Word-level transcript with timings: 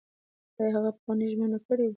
ایا 0.59 0.69
هغې 0.75 0.91
پخوانۍ 0.95 1.25
ژمنه 1.31 1.59
کړې 1.67 1.85
وه؟ 1.87 1.89